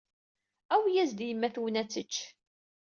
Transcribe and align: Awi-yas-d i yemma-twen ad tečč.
Awi-yas-d 0.73 1.19
i 1.23 1.27
yemma-twen 1.27 1.79
ad 1.81 1.89
tečč. 1.89 2.13